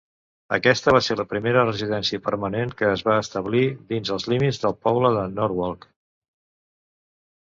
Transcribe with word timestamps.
Aquesta 0.55 0.93
va 0.95 1.01
ser 1.07 1.15
la 1.17 1.25
primera 1.33 1.65
residència 1.65 2.21
permanent 2.29 2.71
que 2.79 2.87
es 2.93 3.03
va 3.09 3.17
establir 3.25 3.61
dins 3.91 4.13
els 4.15 4.27
límits 4.33 4.61
del 4.63 4.75
poble 4.87 5.11
de 5.19 5.27
Norwalk. 5.35 5.87